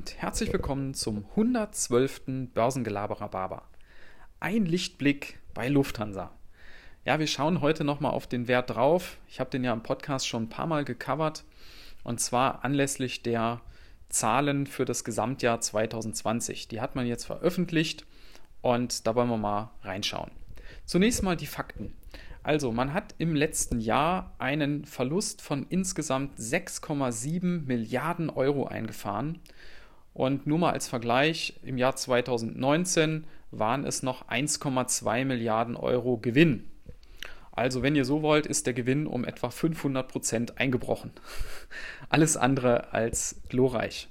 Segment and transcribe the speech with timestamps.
[0.00, 2.22] und herzlich willkommen zum 112.
[2.54, 3.68] Börsengelaberer Baba.
[4.40, 6.30] Ein Lichtblick bei Lufthansa.
[7.04, 9.18] Ja, wir schauen heute nochmal auf den Wert drauf.
[9.28, 11.44] Ich habe den ja im Podcast schon ein paar Mal gecovert
[12.02, 13.60] und zwar anlässlich der
[14.08, 16.68] Zahlen für das Gesamtjahr 2020.
[16.68, 18.06] Die hat man jetzt veröffentlicht
[18.62, 20.30] und da wollen wir mal reinschauen.
[20.86, 21.92] Zunächst mal die Fakten.
[22.42, 29.40] Also, man hat im letzten Jahr einen Verlust von insgesamt 6,7 Milliarden Euro eingefahren.
[30.12, 36.70] Und nur mal als Vergleich, im Jahr 2019 waren es noch 1,2 Milliarden Euro Gewinn.
[37.52, 41.12] Also, wenn ihr so wollt, ist der Gewinn um etwa 500 Prozent eingebrochen.
[42.08, 44.08] Alles andere als glorreich.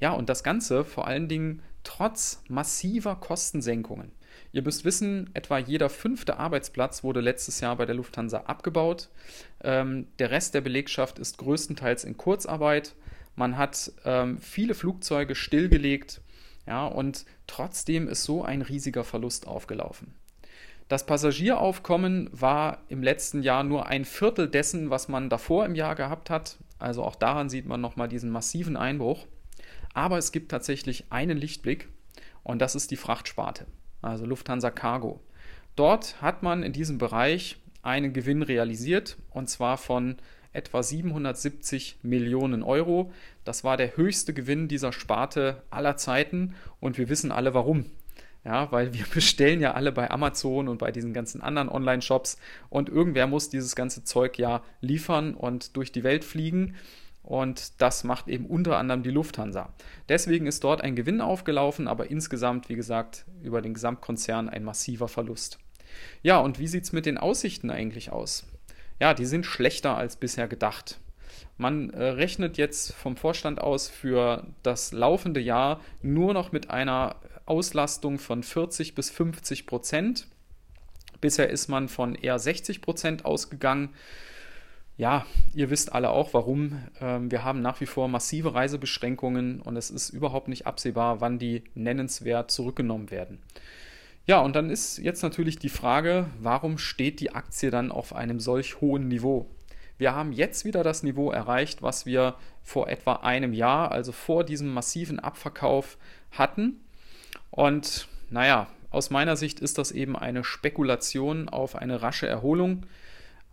[0.00, 4.12] Ja, und das Ganze vor allen Dingen trotz massiver Kostensenkungen.
[4.52, 9.08] Ihr müsst wissen, etwa jeder fünfte Arbeitsplatz wurde letztes Jahr bei der Lufthansa abgebaut.
[9.62, 12.94] Ähm, der Rest der Belegschaft ist größtenteils in Kurzarbeit.
[13.36, 16.20] Man hat ähm, viele Flugzeuge stillgelegt.
[16.66, 20.14] Ja, und trotzdem ist so ein riesiger Verlust aufgelaufen.
[20.88, 25.94] Das Passagieraufkommen war im letzten Jahr nur ein Viertel dessen, was man davor im Jahr
[25.94, 26.56] gehabt hat.
[26.78, 29.26] Also auch daran sieht man nochmal diesen massiven Einbruch.
[29.92, 31.88] Aber es gibt tatsächlich einen Lichtblick
[32.42, 33.66] und das ist die Frachtsparte
[34.04, 35.20] also Lufthansa Cargo.
[35.76, 40.16] Dort hat man in diesem Bereich einen Gewinn realisiert und zwar von
[40.54, 43.12] etwa 770 Millionen Euro.
[43.44, 47.86] Das war der höchste Gewinn dieser Sparte aller Zeiten und wir wissen alle warum.
[48.44, 52.38] Ja, weil wir bestellen ja alle bei Amazon und bei diesen ganzen anderen Online-Shops
[52.70, 56.76] und irgendwer muss dieses ganze Zeug ja liefern und durch die Welt fliegen.
[57.22, 59.72] Und das macht eben unter anderem die Lufthansa.
[60.10, 65.08] Deswegen ist dort ein Gewinn aufgelaufen, aber insgesamt, wie gesagt, über den Gesamtkonzern ein massiver
[65.08, 65.58] Verlust.
[66.22, 68.46] Ja, und wie sieht es mit den Aussichten eigentlich aus?
[69.04, 70.98] Ja, die sind schlechter als bisher gedacht.
[71.58, 77.16] Man äh, rechnet jetzt vom Vorstand aus für das laufende Jahr nur noch mit einer
[77.44, 80.26] Auslastung von 40 bis 50 Prozent.
[81.20, 83.90] Bisher ist man von eher 60 Prozent ausgegangen.
[84.96, 86.82] Ja, ihr wisst alle auch, warum.
[86.98, 91.38] Ähm, wir haben nach wie vor massive Reisebeschränkungen und es ist überhaupt nicht absehbar, wann
[91.38, 93.42] die nennenswert zurückgenommen werden.
[94.26, 98.40] Ja, und dann ist jetzt natürlich die Frage, warum steht die Aktie dann auf einem
[98.40, 99.50] solch hohen Niveau?
[99.98, 104.42] Wir haben jetzt wieder das Niveau erreicht, was wir vor etwa einem Jahr, also vor
[104.42, 105.98] diesem massiven Abverkauf
[106.32, 106.80] hatten.
[107.50, 112.86] Und naja, aus meiner Sicht ist das eben eine Spekulation auf eine rasche Erholung.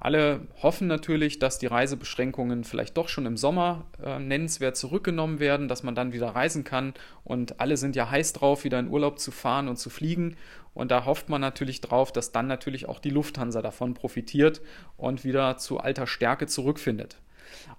[0.03, 5.67] Alle hoffen natürlich, dass die Reisebeschränkungen vielleicht doch schon im Sommer äh, nennenswert zurückgenommen werden,
[5.67, 6.95] dass man dann wieder reisen kann.
[7.23, 10.37] Und alle sind ja heiß drauf, wieder in Urlaub zu fahren und zu fliegen.
[10.73, 14.61] Und da hofft man natürlich drauf, dass dann natürlich auch die Lufthansa davon profitiert
[14.97, 17.17] und wieder zu alter Stärke zurückfindet.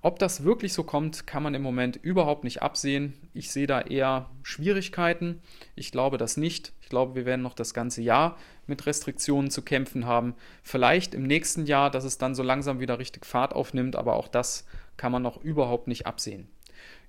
[0.01, 3.15] Ob das wirklich so kommt, kann man im Moment überhaupt nicht absehen.
[3.35, 5.41] Ich sehe da eher Schwierigkeiten.
[5.75, 6.73] Ich glaube das nicht.
[6.81, 8.37] Ich glaube, wir werden noch das ganze Jahr
[8.67, 10.35] mit Restriktionen zu kämpfen haben.
[10.63, 14.29] Vielleicht im nächsten Jahr, dass es dann so langsam wieder richtig Fahrt aufnimmt, aber auch
[14.29, 16.49] das kann man noch überhaupt nicht absehen.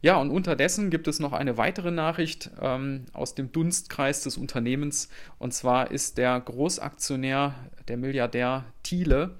[0.01, 5.09] Ja, und unterdessen gibt es noch eine weitere Nachricht ähm, aus dem Dunstkreis des Unternehmens.
[5.39, 7.55] Und zwar ist der Großaktionär,
[7.87, 9.37] der Milliardär Thiele,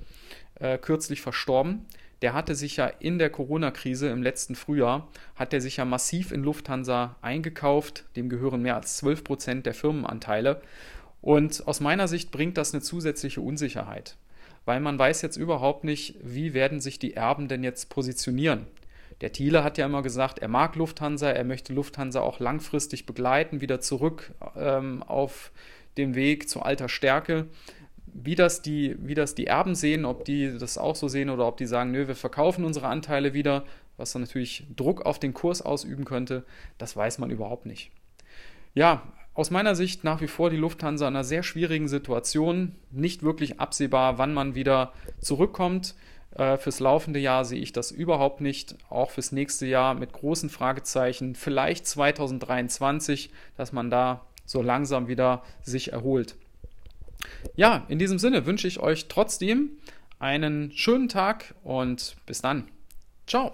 [0.56, 1.86] äh, kürzlich verstorben
[2.24, 6.32] der hatte sich ja in der Corona-Krise im letzten Frühjahr, hat er sich ja massiv
[6.32, 8.06] in Lufthansa eingekauft.
[8.16, 10.62] Dem gehören mehr als 12 Prozent der Firmenanteile.
[11.22, 14.16] Und aus meiner Sicht bringt das eine zusätzliche Unsicherheit,
[14.64, 18.68] weil man weiß jetzt überhaupt nicht, wie werden sich die Erben denn jetzt positionieren.
[19.20, 23.60] Der Thiele hat ja immer gesagt, er mag Lufthansa, er möchte Lufthansa auch langfristig begleiten,
[23.60, 25.52] wieder zurück ähm, auf
[25.98, 27.48] den Weg zu alter Stärke
[28.14, 31.48] wie das, die, wie das die Erben sehen, ob die das auch so sehen oder
[31.48, 33.64] ob die sagen, nö, wir verkaufen unsere Anteile wieder,
[33.98, 36.44] was dann natürlich Druck auf den Kurs ausüben könnte,
[36.78, 37.92] das weiß man überhaupt nicht.
[38.74, 39.04] Ja,
[39.34, 43.60] aus meiner Sicht nach wie vor die Lufthansa in einer sehr schwierigen Situation, nicht wirklich
[43.60, 45.96] absehbar, wann man wieder zurückkommt.
[46.36, 48.76] Äh, fürs laufende Jahr sehe ich das überhaupt nicht.
[48.90, 51.36] Auch fürs nächste Jahr mit großen Fragezeichen.
[51.36, 56.36] Vielleicht 2023, dass man da so langsam wieder sich erholt.
[57.56, 59.72] Ja, in diesem Sinne wünsche ich euch trotzdem
[60.20, 62.68] einen schönen Tag und bis dann.
[63.28, 63.54] Ciao.